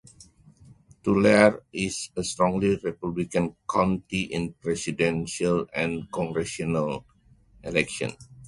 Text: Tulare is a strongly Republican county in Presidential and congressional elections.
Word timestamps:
Tulare 1.03 1.61
is 1.71 2.09
a 2.15 2.23
strongly 2.23 2.75
Republican 2.77 3.55
county 3.69 4.21
in 4.23 4.51
Presidential 4.53 5.67
and 5.75 6.11
congressional 6.11 7.05
elections. 7.63 8.17